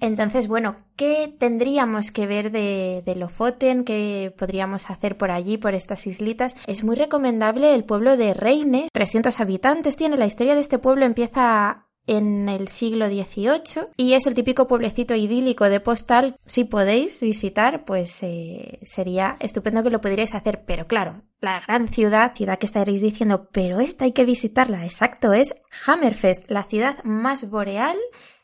[0.00, 3.84] Entonces, bueno, ¿qué tendríamos que ver de, de Lofoten?
[3.84, 6.56] ¿Qué podríamos hacer por allí, por estas islitas?
[6.66, 10.16] Es muy recomendable el pueblo de Reine, 300 habitantes tiene.
[10.16, 15.14] La historia de este pueblo empieza en el siglo XVIII y es el típico pueblecito
[15.14, 16.36] idílico de postal.
[16.46, 20.64] Si podéis visitar, pues eh, sería estupendo que lo pudierais hacer.
[20.66, 24.84] Pero claro, la gran ciudad, ciudad que estaréis diciendo, pero esta hay que visitarla.
[24.84, 25.54] Exacto, es
[25.86, 27.96] Hammerfest, la ciudad más boreal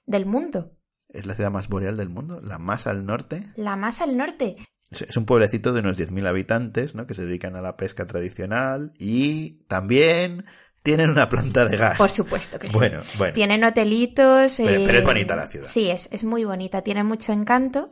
[0.06, 0.72] del mundo.
[1.12, 3.46] Es la ciudad más boreal del mundo, la más al norte.
[3.56, 4.56] La más al norte.
[4.90, 7.06] Es- un pueblecito de unos 10.000 habitantes, ¿no?
[7.06, 10.44] Que se dedican a la pesca tradicional y también
[10.82, 11.96] tienen una planta de gas.
[11.98, 12.76] Por supuesto que sí.
[12.76, 13.34] Bueno, bueno.
[13.34, 14.54] Tienen hotelitos.
[14.56, 15.66] Pero- eh, pero es bonita la ciudad.
[15.66, 17.90] Sí, es, es muy bonita, tiene mucho encanto.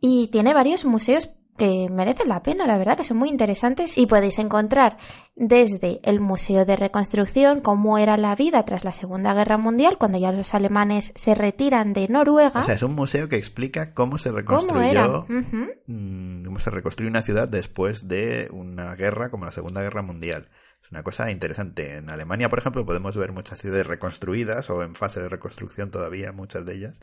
[0.00, 3.96] Y tiene varios museos que merecen la pena, la verdad, que son muy interesantes.
[3.96, 4.96] Y podéis encontrar
[5.36, 10.18] desde el Museo de Reconstrucción, cómo era la vida tras la Segunda Guerra Mundial, cuando
[10.18, 12.60] ya los alemanes se retiran de Noruega.
[12.60, 17.22] O sea, es un museo que explica cómo se reconstruyó, mm, cómo se reconstruye una
[17.22, 20.48] ciudad después de una guerra como la Segunda Guerra Mundial.
[20.82, 21.96] Es una cosa interesante.
[21.96, 26.30] En Alemania, por ejemplo, podemos ver muchas ciudades reconstruidas o en fase de reconstrucción todavía,
[26.32, 26.98] muchas de ellas.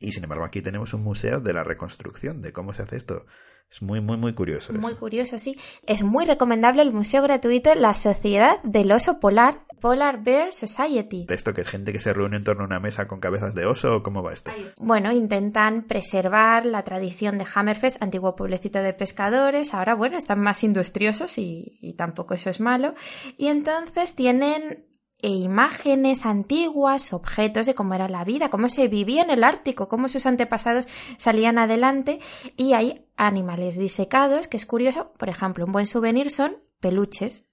[0.00, 3.26] Y sin embargo, aquí tenemos un museo de la reconstrucción, de cómo se hace esto.
[3.70, 4.72] Es muy, muy, muy curioso.
[4.72, 5.56] Muy curioso, sí.
[5.86, 11.26] Es muy recomendable el museo gratuito La Sociedad del Oso Polar, Polar Bear Society.
[11.28, 13.66] ¿Esto que es gente que se reúne en torno a una mesa con cabezas de
[13.66, 14.50] oso o cómo va esto?
[14.78, 19.72] Bueno, intentan preservar la tradición de Hammerfest, antiguo pueblecito de pescadores.
[19.72, 22.94] Ahora, bueno, están más industriosos y, y tampoco eso es malo.
[23.38, 24.89] Y entonces tienen
[25.22, 29.88] e imágenes antiguas, objetos de cómo era la vida, cómo se vivía en el Ártico,
[29.88, 32.20] cómo sus antepasados salían adelante
[32.56, 37.46] y hay animales disecados, que es curioso, por ejemplo, un buen souvenir son peluches.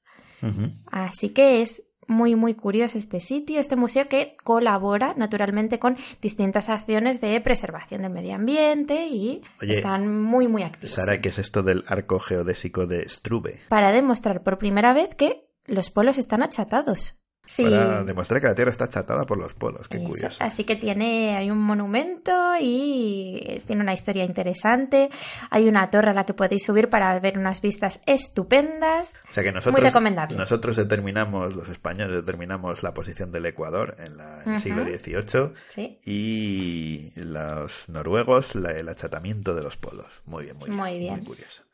[0.91, 6.69] Así que es muy, muy curioso este sitio, este museo que colabora naturalmente con distintas
[6.69, 10.95] acciones de preservación del medio ambiente y están muy, muy activos.
[10.95, 13.60] Sara, ¿qué es esto del arco geodésico de Struve?
[13.67, 17.21] Para demostrar por primera vez que los polos están achatados.
[17.57, 19.88] Para demostrar que la Tierra está achatada por los polos.
[19.88, 20.38] Qué curioso.
[20.43, 25.10] Así que tiene, hay un monumento y tiene una historia interesante.
[25.49, 29.13] Hay una torre a la que podéis subir para ver unas vistas estupendas.
[29.29, 30.38] O sea que nosotros, Muy recomendable.
[30.38, 37.89] nosotros determinamos, los españoles determinamos la posición del Ecuador en, el siglo XVIII y los
[37.89, 40.21] noruegos el achatamiento de los polos.
[40.25, 41.15] Muy bien, muy, muy bien.
[41.17, 41.66] Muy curioso.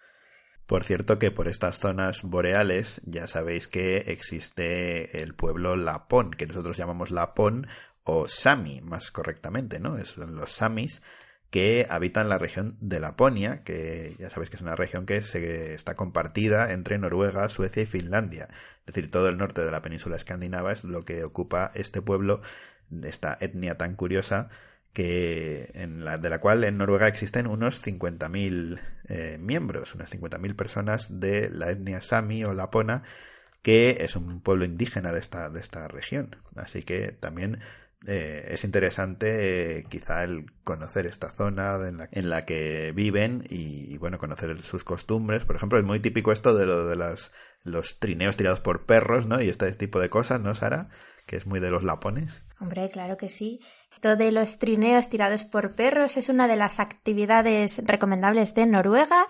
[0.74, 6.48] Por cierto que por estas zonas boreales ya sabéis que existe el pueblo Lapón, que
[6.48, 7.68] nosotros llamamos Lapón
[8.04, 10.04] o Sami más correctamente, ¿no?
[10.04, 11.04] Son los Samis
[11.52, 15.76] que habitan la región de Laponia, que ya sabéis que es una región que se,
[15.76, 18.48] está compartida entre Noruega, Suecia y Finlandia.
[18.80, 22.42] Es decir, todo el norte de la península escandinava es lo que ocupa este pueblo,
[23.04, 24.50] esta etnia tan curiosa
[24.94, 28.80] que en la, de la cual en Noruega existen unos 50.000
[29.10, 33.04] eh, miembros, unas 50.000 personas de la etnia Sami o Lapona,
[33.64, 36.36] que es un pueblo indígena de esta, de esta región.
[36.56, 37.60] Así que también
[38.06, 43.46] eh, es interesante eh, quizá el conocer esta zona en la, en la que viven
[43.50, 45.46] y, bueno, conocer sus costumbres.
[45.46, 47.32] Por ejemplo, es muy típico esto de lo de las,
[47.64, 49.42] los trineos tirados por perros, ¿no?
[49.42, 50.90] Y este tipo de cosas, ¿no, Sara?
[51.26, 52.44] Que es muy de los lapones.
[52.60, 53.60] Hombre, claro que sí
[54.04, 59.28] de los trineos tirados por perros es una de las actividades recomendables de Noruega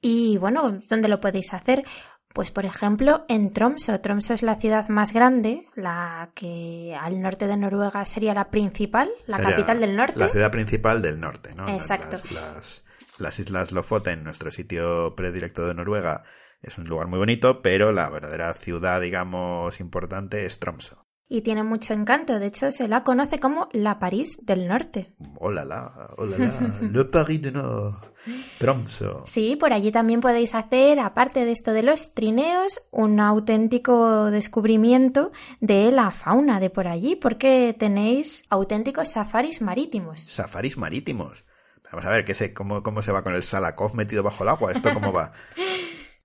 [0.00, 1.84] y bueno, ¿dónde lo podéis hacer?
[2.32, 4.00] Pues por ejemplo en Tromso.
[4.00, 9.10] Tromso es la ciudad más grande, la que al norte de Noruega sería la principal,
[9.26, 10.18] la capital del norte.
[10.18, 11.68] La ciudad principal del norte, ¿no?
[11.68, 12.16] Exacto.
[12.32, 12.84] Las,
[13.18, 16.24] las islas Lofoten, nuestro sitio predilecto de Noruega,
[16.62, 21.62] es un lugar muy bonito, pero la verdadera ciudad, digamos, importante es Tromso y tiene
[21.62, 22.38] mucho encanto.
[22.38, 25.14] De hecho, se la conoce como la París del Norte.
[25.38, 28.12] Hola, la, hola, la, le Paris du Nord,
[28.58, 29.24] Tromso.
[29.26, 35.32] Sí, por allí también podéis hacer, aparte de esto de los trineos, un auténtico descubrimiento
[35.60, 40.20] de la fauna de por allí, porque tenéis auténticos safaris marítimos.
[40.20, 41.44] Safaris marítimos.
[41.90, 44.48] Vamos a ver, ¿qué sé, cómo, ¿cómo se va con el Salakov metido bajo el
[44.48, 44.72] agua?
[44.72, 45.32] ¿Esto cómo va?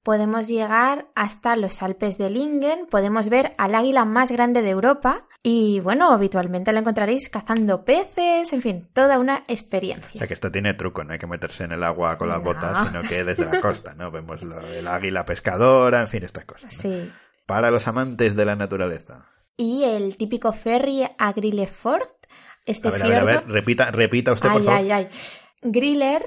[0.10, 5.28] podemos llegar hasta los Alpes de Lingen, podemos ver al águila más grande de Europa
[5.44, 10.10] y bueno, habitualmente lo encontraréis cazando peces, en fin, toda una experiencia.
[10.16, 12.42] O sea que esto tiene truco, no hay que meterse en el agua con las
[12.42, 14.10] botas, sino que desde la costa, ¿no?
[14.10, 16.74] Vemos el águila pescadora, en fin, estas cosas.
[16.74, 17.12] Sí.
[17.46, 19.30] Para los amantes de la naturaleza.
[19.58, 22.26] Y el típico ferry a Grillefort,
[22.66, 24.80] este a ver, a ver, a ver, repita, repita usted, por favor.
[24.80, 25.10] Ay, ay,
[25.62, 26.26] Griller,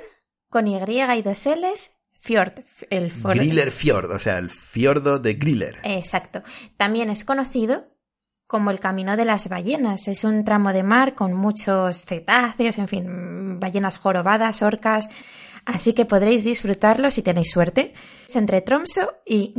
[0.49, 1.90] con Y y dos L's,
[2.23, 2.53] Fjord,
[2.89, 5.75] el Griller Fjord, o sea, el fiordo de Griller.
[5.83, 6.43] Exacto.
[6.77, 7.89] También es conocido
[8.47, 10.07] como el Camino de las Ballenas.
[10.07, 15.09] Es un tramo de mar con muchos cetáceos, en fin, ballenas jorobadas, orcas.
[15.65, 17.93] Así que podréis disfrutarlo si tenéis suerte.
[18.29, 19.53] Es entre Tromso y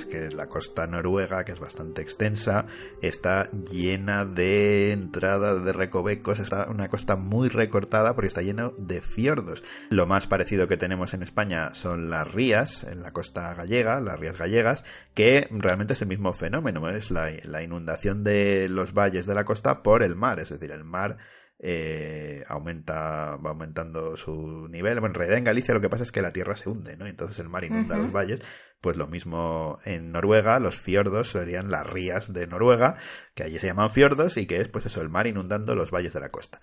[0.00, 0.34] Fjord.
[0.34, 2.66] la costa noruega, que es bastante extensa,
[3.02, 9.00] está llena de entradas, de recovecos, está una costa muy recortada porque está lleno de
[9.00, 9.62] fiordos.
[9.90, 14.18] Lo más parecido que tenemos en España son las rías, en la costa gallega, las
[14.18, 19.26] rías gallegas, que realmente es el mismo fenómeno, es la, la inundación de los valles
[19.26, 21.18] de la costa por el mar, es decir, el mar
[21.66, 25.00] eh, aumenta, va aumentando su nivel.
[25.00, 27.06] Bueno, en realidad en Galicia lo que pasa es que la tierra se hunde, ¿no?
[27.06, 28.40] Entonces el mar inunda los valles.
[28.84, 32.98] Pues lo mismo en Noruega, los fiordos serían las rías de Noruega,
[33.34, 36.12] que allí se llaman fiordos y que es pues eso, el mar inundando los valles
[36.12, 36.60] de la costa.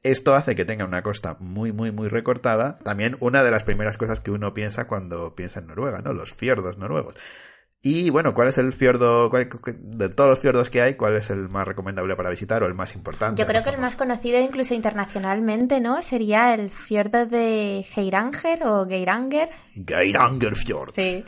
[0.00, 2.78] Esto hace que tenga una costa muy, muy, muy recortada.
[2.84, 6.12] También una de las primeras cosas que uno piensa cuando piensa en Noruega, ¿no?
[6.12, 7.16] Los fiordos noruegos.
[7.86, 11.50] Y bueno, ¿cuál es el fiordo, de todos los fiordos que hay, cuál es el
[11.50, 13.42] más recomendable para visitar o el más importante?
[13.42, 16.00] Yo creo que el más conocido incluso internacionalmente, ¿no?
[16.00, 19.50] Sería el fiordo de Geiranger o Geiranger.
[19.86, 20.94] Geiranger Fjord.
[20.94, 21.24] Sí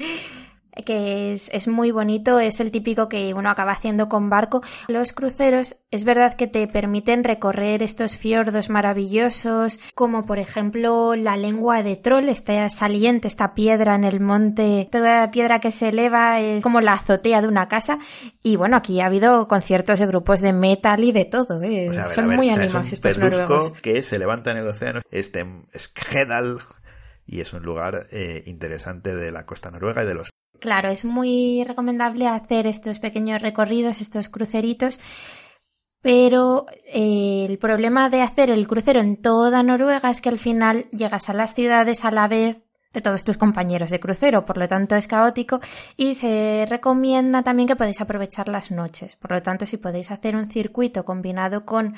[0.85, 4.63] que es, es, muy bonito, es el típico que uno acaba haciendo con barco.
[4.89, 11.37] Los cruceros es verdad que te permiten recorrer estos fiordos maravillosos, como por ejemplo la
[11.37, 16.41] lengua de Troll, esta saliente, esta piedra en el monte, toda piedra que se eleva
[16.41, 17.99] es como la azotea de una casa.
[18.43, 21.91] Y bueno, aquí ha habido conciertos de grupos de metal y de todo, ¿eh?
[22.15, 23.73] son muy animados estos noruegos.
[23.81, 26.59] que se levanta en el océano, este Skedal
[27.27, 31.05] y es un lugar eh, interesante de la costa noruega y de los Claro, es
[31.05, 34.99] muy recomendable hacer estos pequeños recorridos, estos cruceritos,
[36.01, 40.87] pero eh, el problema de hacer el crucero en toda Noruega es que al final
[40.93, 42.59] llegas a las ciudades a la vez
[42.93, 45.61] de todos tus compañeros de crucero, por lo tanto es caótico
[45.99, 49.17] y se recomienda también que podéis aprovechar las noches.
[49.17, 51.95] Por lo tanto, si podéis hacer un circuito combinado con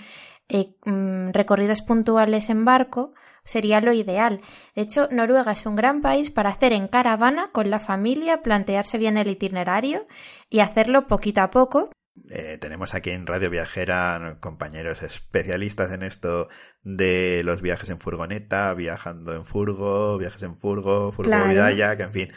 [0.48, 3.12] eh, mm, recorridos puntuales en barco,
[3.44, 4.40] sería lo ideal.
[4.74, 8.98] De hecho, Noruega es un gran país para hacer en caravana con la familia, plantearse
[8.98, 10.06] bien el itinerario
[10.50, 11.90] y hacerlo poquito a poco.
[12.30, 16.48] Eh, tenemos aquí en Radio Viajera compañeros especialistas en esto
[16.82, 22.32] de los viajes en furgoneta, viajando en furgo, viajes en furgo, furgo que en fin,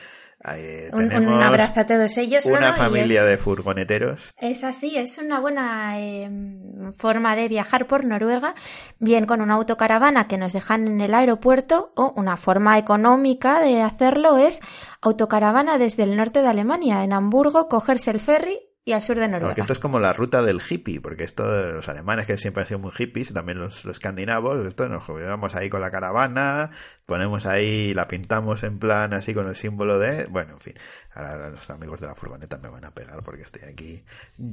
[0.94, 1.12] un,
[1.44, 2.46] abrazo a todos ellos.
[2.46, 4.32] Una familia de furgoneteros.
[4.38, 8.56] Es así, es una buena em, forma de viajar por Noruega,
[9.00, 13.82] bien con una autocaravana que nos dejan en el aeropuerto o una forma económica de
[13.82, 14.62] hacerlo es
[15.02, 19.28] autocaravana desde el norte de Alemania, en Hamburgo, cogerse el ferry y al sur de
[19.28, 19.50] Noruega.
[19.50, 22.68] Porque esto es como la ruta del hippie, porque esto los alemanes que siempre han
[22.68, 26.72] sido muy hippies, también los, escandinavos, esto nos llevamos ahí con la caravana,
[27.06, 30.74] ponemos ahí, la pintamos en plan así con el símbolo de, bueno, en fin,
[31.14, 34.04] ahora los amigos de la furgoneta me van a pegar porque estoy aquí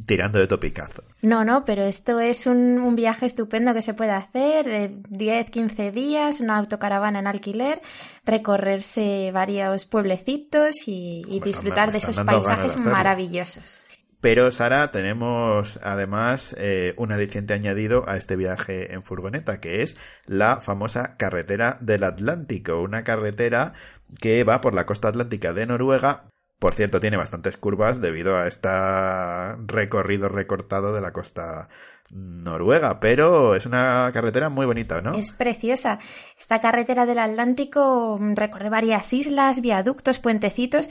[0.06, 1.04] tirando de topicazo.
[1.22, 5.50] No, no, pero esto es un, un viaje estupendo que se puede hacer de 10,
[5.50, 7.80] 15 días, una autocaravana en alquiler,
[8.26, 13.87] recorrerse varios pueblecitos y, y disfrutar de esos paisajes maravillosos.
[14.20, 19.96] Pero, Sara, tenemos además eh, un adiciente añadido a este viaje en furgoneta, que es
[20.26, 23.74] la famosa carretera del Atlántico, una carretera
[24.20, 26.24] que va por la costa atlántica de Noruega.
[26.58, 28.68] Por cierto, tiene bastantes curvas debido a este
[29.66, 31.68] recorrido recortado de la costa
[32.10, 35.14] noruega, pero es una carretera muy bonita, ¿no?
[35.14, 35.98] Es preciosa.
[36.38, 40.88] Esta carretera del Atlántico recorre varias islas, viaductos, puentecitos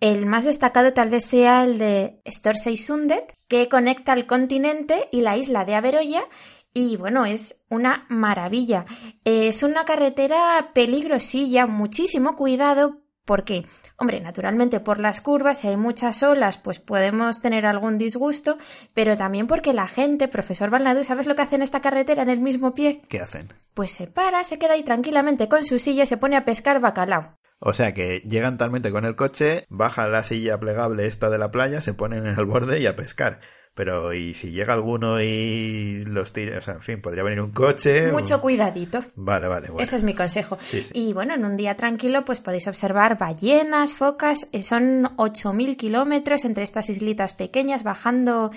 [0.00, 5.36] el más destacado tal vez sea el de Storseisundet, que conecta el continente y la
[5.36, 6.24] isla de Averoya
[6.72, 8.86] y bueno, es una maravilla.
[9.24, 12.98] Es una carretera peligrosilla, muchísimo cuidado.
[13.24, 18.58] porque, Hombre, naturalmente por las curvas, si hay muchas olas, pues podemos tener algún disgusto,
[18.92, 22.30] pero también porque la gente, profesor Balnadu, ¿sabes lo que hace en esta carretera en
[22.30, 23.02] el mismo pie?
[23.08, 23.52] ¿Qué hacen?
[23.74, 26.80] Pues se para, se queda ahí tranquilamente con su silla y se pone a pescar
[26.80, 27.39] bacalao.
[27.60, 31.50] O sea que llegan talmente con el coche, bajan la silla plegable esta de la
[31.50, 33.40] playa, se ponen en el borde y a pescar.
[33.74, 36.58] Pero, ¿y si llega alguno y los tira?
[36.58, 38.10] O sea, en fin, podría venir un coche.
[38.10, 39.04] Mucho cuidadito.
[39.14, 39.68] Vale, vale.
[39.78, 40.58] Ese es mi consejo.
[40.92, 44.48] Y bueno, en un día tranquilo, pues podéis observar ballenas, focas.
[44.52, 48.50] Eh, son 8.000 kilómetros entre estas islitas pequeñas, bajando,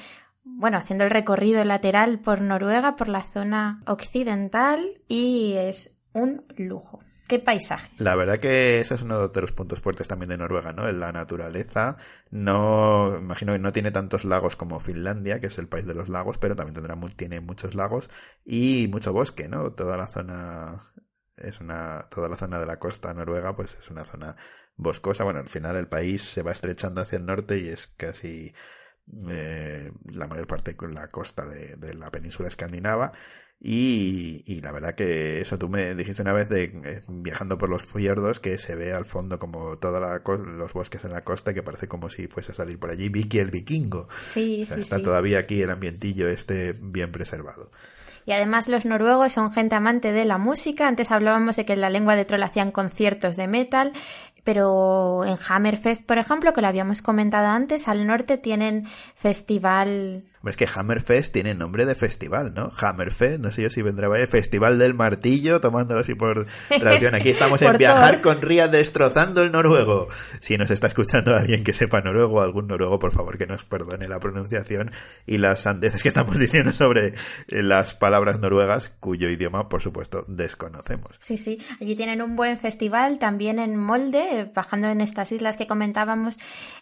[0.44, 7.02] bueno, haciendo el recorrido lateral por Noruega, por la zona occidental, y es un lujo.
[7.42, 8.04] ¿Qué?
[8.04, 10.92] La verdad que ese es uno de los puntos fuertes también de Noruega, ¿no?
[10.92, 11.98] La naturaleza.
[12.32, 16.10] No, imagino que no tiene tantos lagos como Finlandia, que es el país de los
[16.10, 18.10] lagos, pero también tendrá, tiene muchos lagos
[18.46, 19.74] y mucho bosque, ¿no?
[19.74, 20.84] Toda la zona
[21.38, 24.36] es una, toda la zona de la costa noruega, pues es una zona
[24.76, 25.24] boscosa.
[25.24, 28.54] Bueno, al final el país se va estrechando hacia el norte y es casi
[29.30, 33.12] eh, la mayor parte con la costa de la península escandinava
[33.66, 37.86] y, la verdad que eso tú me dijiste una vez de eh, viajando por los
[37.86, 41.88] fiordos que se ve al fondo como todos los bosques en la costa que parece
[41.88, 44.10] como si fuese a salir por allí Vicky el vikingo.
[44.20, 47.72] Sí, sí, está todavía aquí el ambientillo este bien preservado.
[48.26, 50.90] Y además los noruegos son gente amante de la música.
[50.90, 53.94] Antes hablábamos de que en la lengua de troll hacían conciertos de metal,
[54.44, 60.58] pero en Hammerfest, por ejemplo, que lo habíamos comentado antes, al norte tienen festival es
[60.58, 62.72] que Hammerfest tiene nombre de festival, ¿no?
[62.78, 67.16] Hammerfest, no sé yo si vendrá el Festival del Martillo, tomándolo así por traducción.
[67.16, 70.08] Aquí estamos en Viajar con Ría destrozando el noruego.
[70.42, 74.08] Si nos está escuchando alguien que sepa noruego, algún noruego, por favor, que nos perdone
[74.08, 74.92] la pronunciación
[75.26, 77.14] y las sandeces que estamos diciendo sobre
[77.48, 81.18] las palabras noruegas, cuyo idioma, por supuesto, desconocemos.
[81.20, 81.60] Sí, sí.
[81.80, 86.40] Allí tienen un buen festival, también en Molde, bajando en estas islas que comentábamos,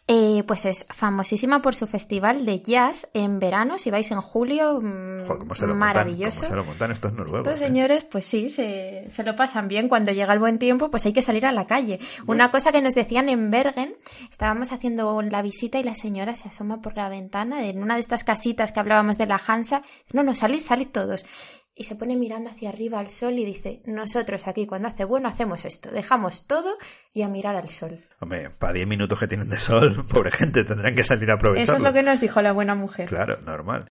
[0.08, 4.80] eh, pues es famosísima por su festival de jazz en verano, si vais en julio,
[4.82, 6.46] mm, maravilloso.
[6.46, 7.46] se lo montan estos noruegos?
[7.46, 7.68] Estos ¿eh?
[7.68, 9.90] señores, pues sí, se, se, lo pasan bien.
[9.90, 12.00] Cuando llega el buen tiempo, pues hay que salir a la calle.
[12.28, 13.94] Una cosa que nos decían en Bergen,
[14.32, 18.00] estábamos haciendo la visita y la señora se asoma por la ventana en una de
[18.00, 19.82] estas casitas que hablábamos de la Hansa.
[20.14, 21.26] No, no, salid, salid todos
[21.76, 25.30] y se pone mirando hacia arriba al sol y dice, nosotros aquí cuando hace bueno
[25.30, 26.78] hacemos esto, dejamos todo
[27.14, 28.04] y a mirar al sol.
[28.20, 31.64] Hombre, para 10 minutos que tienen de sol, pobre gente, tendrán que salir a aprovechar.
[31.64, 33.08] Eso es lo que nos dijo la buena mujer.
[33.08, 33.88] Claro, normal.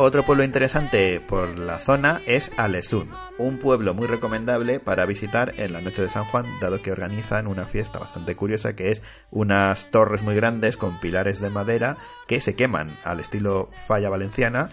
[0.00, 5.72] Otro pueblo interesante por la zona es Alesund, un pueblo muy recomendable para visitar en
[5.72, 9.90] la noche de San Juan, dado que organizan una fiesta bastante curiosa que es unas
[9.90, 14.68] torres muy grandes con pilares de madera que se queman al estilo falla valenciana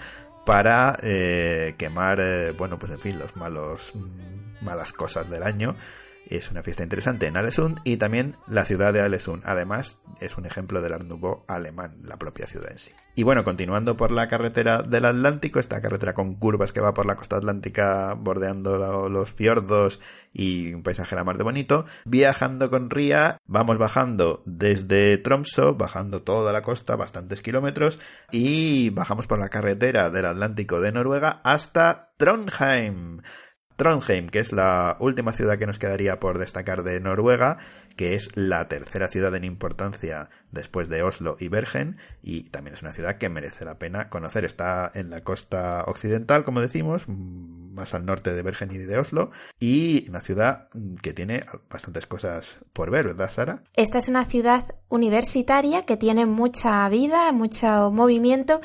[0.46, 5.76] para eh, quemar, eh, bueno, pues en fin, los malos, mm, malas cosas del año
[6.30, 9.44] es una fiesta interesante en Alesund y también la ciudad de Alesund.
[9.46, 12.92] Además, es un ejemplo del Art Nouveau alemán, la propia ciudad en sí.
[13.18, 17.06] Y bueno, continuando por la carretera del Atlántico, esta carretera con curvas que va por
[17.06, 20.02] la costa atlántica bordeando los fiordos
[20.34, 26.24] y un paisaje la mar de bonito, viajando con Ría, vamos bajando desde Tromso, bajando
[26.24, 28.00] toda la costa, bastantes kilómetros,
[28.32, 33.22] y bajamos por la carretera del Atlántico de Noruega hasta Trondheim.
[33.76, 37.58] Trondheim, que es la última ciudad que nos quedaría por destacar de Noruega,
[37.96, 42.82] que es la tercera ciudad en importancia después de Oslo y Bergen, y también es
[42.82, 44.46] una ciudad que merece la pena conocer.
[44.46, 47.06] Está en la costa occidental, como decimos,
[47.76, 50.70] más al norte de Bergen y de Oslo, y una ciudad
[51.02, 53.64] que tiene bastantes cosas por ver, ¿verdad, Sara?
[53.74, 58.62] Esta es una ciudad universitaria que tiene mucha vida, mucho movimiento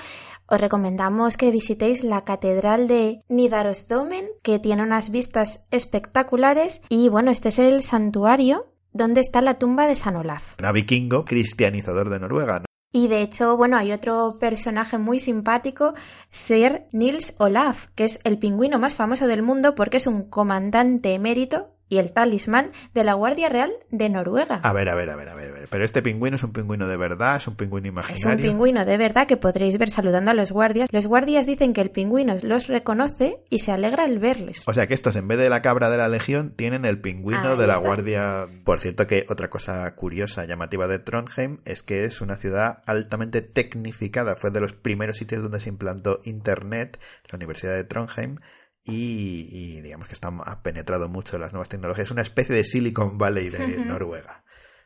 [0.52, 6.80] os recomendamos que visitéis la Catedral de Nidarosdomen, que tiene unas vistas espectaculares.
[6.88, 10.56] Y bueno, este es el santuario donde está la tumba de San Olaf.
[10.60, 12.64] Un vikingo cristianizador de Noruega.
[12.92, 15.94] Y de hecho, bueno, hay otro personaje muy simpático,
[16.30, 21.14] Sir Nils Olaf, que es el pingüino más famoso del mundo porque es un comandante
[21.14, 24.60] emérito y el talismán de la Guardia Real de Noruega.
[24.62, 25.68] A ver, a ver, a ver, a ver.
[25.68, 28.28] Pero este pingüino es un pingüino de verdad, es un pingüino imaginario.
[28.28, 30.88] Es un pingüino de verdad que podréis ver saludando a los guardias.
[30.92, 34.62] Los guardias dicen que el pingüino los reconoce y se alegra al verles.
[34.66, 37.56] O sea que estos, en vez de la cabra de la Legión, tienen el pingüino
[37.56, 38.46] de la Guardia.
[38.64, 43.42] Por cierto, que otra cosa curiosa, llamativa de Trondheim, es que es una ciudad altamente
[43.42, 44.36] tecnificada.
[44.36, 48.38] Fue de los primeros sitios donde se implantó Internet, la Universidad de Trondheim
[48.84, 52.08] y, digamos que está, ha penetrado mucho en las nuevas tecnologías.
[52.08, 54.42] Es una especie de Silicon Valley de Noruega.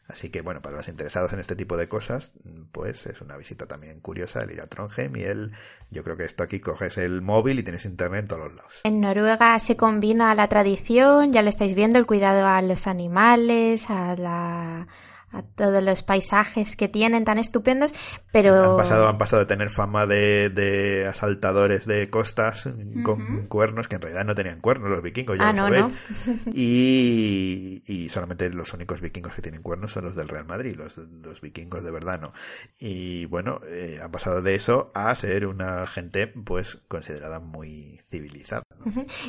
[0.07, 2.33] Así que bueno, para los interesados en este tipo de cosas,
[2.73, 5.53] pues es una visita también curiosa el ir a Trondheim y el,
[5.91, 8.81] yo creo que esto aquí coges el móvil y tienes internet en todos los lados.
[8.85, 13.89] En Noruega se combina la tradición, ya lo estáis viendo, el cuidado a los animales,
[13.89, 14.87] a la
[15.35, 17.93] a todos los paisajes que tienen tan estupendos,
[18.33, 18.73] pero...
[18.73, 22.69] Han pasado, han pasado de tener fama de, asaltadores de costas
[23.03, 25.87] con cuernos, que en realidad no tenían cuernos los vikingos, ya ah, lo sabéis.
[26.55, 30.97] Y, y, solamente los únicos vikingos que tienen cuernos son los del Real Madrid, los,
[30.99, 32.33] los vikingos de verdad no.
[32.79, 38.63] Y bueno, eh, han pasado de eso a ser una gente pues considerada muy civilizada.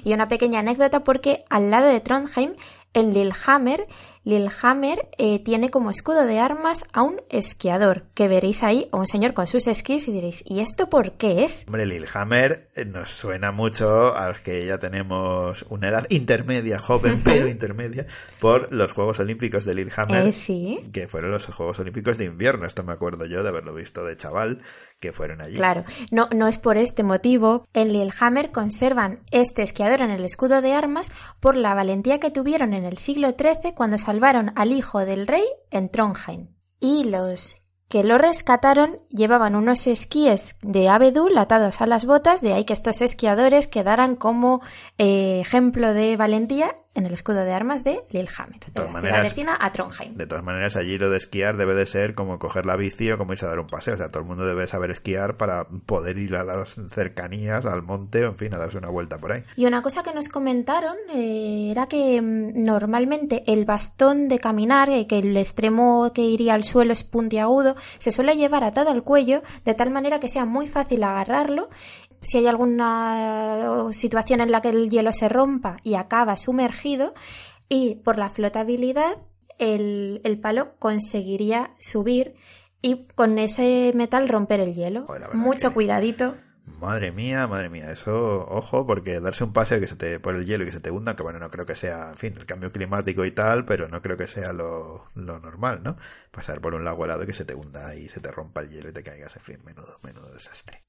[0.04, 2.54] Y una pequeña anécdota porque al lado de Trondheim
[2.96, 3.88] en Lillehammer,
[4.24, 9.06] Lillehammer eh, tiene como escudo de armas a un esquiador, que veréis ahí a un
[9.06, 11.66] señor con sus esquís y diréis, ¿y esto por qué es?
[11.68, 17.22] Hombre, Lillehammer eh, nos suena mucho a los que ya tenemos una edad intermedia, joven,
[17.24, 18.08] pero intermedia,
[18.40, 20.80] por los Juegos Olímpicos de Lillehammer, eh, ¿sí?
[20.92, 24.18] que fueron los Juegos Olímpicos de invierno, esto me acuerdo yo de haberlo visto de
[24.18, 24.62] chaval,
[25.00, 25.56] que fueron allí.
[25.56, 27.66] Claro, no, es por este motivo.
[27.74, 32.74] En Lillehammer conservan este esquiador en el escudo de armas por la valentía que tuvieron
[32.74, 36.48] en el siglo XIII cuando salvaron al hijo del rey en Trondheim.
[36.80, 37.56] Y los
[37.88, 42.74] que lo rescataron llevaban unos esquíes de abedul atados a las botas, de ahí que
[42.74, 44.62] estos esquiadores quedaran como
[44.98, 49.24] eh, ejemplo de valentía en el escudo de armas de Lillehammer, de, todas la maneras-
[49.24, 50.16] vecina a Trondheim.
[50.16, 53.18] De todas maneras, allí lo de esquiar debe de ser como coger la bici o
[53.18, 53.94] como irse a dar un paseo.
[53.94, 57.84] O sea, todo el mundo debe saber esquiar para poder ir a las cercanías, al
[57.84, 59.44] monte, o en fin, a darse una vuelta por ahí.
[59.56, 64.90] Y una cosa que nos comentaron eh, era que mm, normalmente el bastón de caminar,
[64.90, 69.04] eh, que el extremo que iría al suelo es puntiagudo, se suele llevar atado al
[69.04, 71.70] cuello de tal manera que sea muy fácil agarrarlo.
[72.22, 77.14] Si hay alguna eh, situación en la que el hielo se rompa y acaba sumergido,
[77.70, 79.18] y por la flotabilidad,
[79.58, 82.36] el, el palo conseguiría subir
[82.82, 85.06] y con ese metal romper el hielo.
[85.34, 86.36] Mucho que- cuidadito.
[86.80, 90.46] Madre mía, madre mía, eso, ojo, porque darse un paseo que se te por el
[90.46, 92.48] hielo y que se te hunda, que bueno, no creo que sea, en fin, el
[92.48, 95.96] cambio climático y tal, pero no creo que sea lo, lo normal, ¿no?
[96.32, 98.70] Pasar por un lago helado y que se te hunda y se te rompa el
[98.70, 100.85] hielo y te caigas, en fin, menudo, menudo desastre.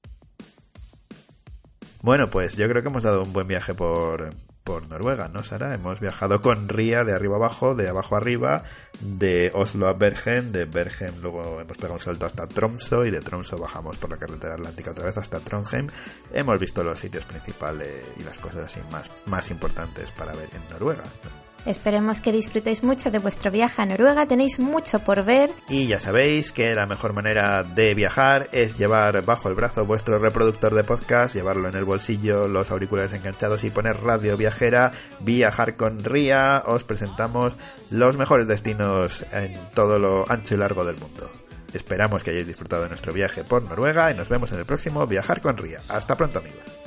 [2.01, 4.33] Bueno, pues yo creo que hemos dado un buen viaje por,
[4.63, 5.73] por Noruega, ¿no, Sara?
[5.73, 8.63] Hemos viajado con Ría de arriba abajo, de abajo arriba,
[8.99, 13.21] de Oslo a Bergen, de Bergen luego hemos pegado un salto hasta Tromso y de
[13.21, 15.87] Tromso bajamos por la carretera atlántica otra vez hasta Trondheim.
[16.33, 20.69] Hemos visto los sitios principales y las cosas así más, más importantes para ver en
[20.69, 21.03] Noruega.
[21.23, 21.46] ¿no?
[21.65, 24.25] Esperemos que disfrutéis mucho de vuestro viaje a Noruega.
[24.25, 25.51] Tenéis mucho por ver.
[25.67, 30.17] Y ya sabéis que la mejor manera de viajar es llevar bajo el brazo vuestro
[30.19, 35.75] reproductor de podcast, llevarlo en el bolsillo, los auriculares enganchados y poner radio viajera, viajar
[35.75, 36.63] con Ría.
[36.65, 37.53] Os presentamos
[37.89, 41.29] los mejores destinos en todo lo ancho y largo del mundo.
[41.73, 45.05] Esperamos que hayáis disfrutado de nuestro viaje por Noruega y nos vemos en el próximo
[45.05, 45.81] Viajar con Ría.
[45.89, 46.86] Hasta pronto amigos.